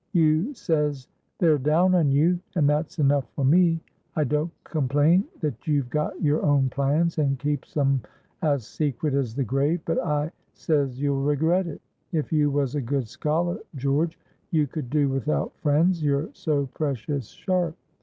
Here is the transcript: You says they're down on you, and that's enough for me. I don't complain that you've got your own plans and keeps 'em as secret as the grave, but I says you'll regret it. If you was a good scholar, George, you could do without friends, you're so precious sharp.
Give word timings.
You 0.13 0.55
says 0.55 1.07
they're 1.37 1.59
down 1.59 1.93
on 1.93 2.09
you, 2.11 2.39
and 2.55 2.67
that's 2.67 2.97
enough 2.97 3.29
for 3.35 3.45
me. 3.45 3.83
I 4.15 4.23
don't 4.23 4.49
complain 4.63 5.25
that 5.41 5.67
you've 5.67 5.91
got 5.91 6.19
your 6.19 6.41
own 6.43 6.69
plans 6.71 7.19
and 7.19 7.37
keeps 7.37 7.77
'em 7.77 8.01
as 8.41 8.65
secret 8.65 9.13
as 9.13 9.35
the 9.35 9.43
grave, 9.43 9.81
but 9.85 9.99
I 9.99 10.31
says 10.53 10.99
you'll 10.99 11.21
regret 11.21 11.67
it. 11.67 11.81
If 12.11 12.33
you 12.33 12.49
was 12.49 12.73
a 12.73 12.81
good 12.81 13.07
scholar, 13.07 13.59
George, 13.75 14.17
you 14.49 14.65
could 14.65 14.89
do 14.89 15.07
without 15.07 15.55
friends, 15.59 16.01
you're 16.03 16.29
so 16.33 16.65
precious 16.73 17.27
sharp. 17.27 17.75